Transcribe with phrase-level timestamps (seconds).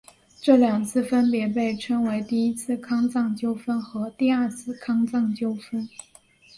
[0.41, 5.87] 这两次分别被称为第一次康藏纠纷和第二次康藏纠纷。